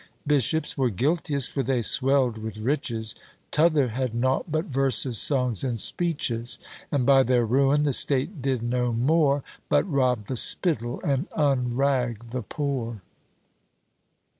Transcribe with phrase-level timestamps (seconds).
[0.25, 3.13] Bishops were guiltiest, for they swell'd with riches;
[3.51, 6.57] T'other had nought but verses, songs and speeches,
[6.91, 12.31] And by their ruin, the state did no more But rob the spittle, and unrag
[12.31, 13.03] the poor.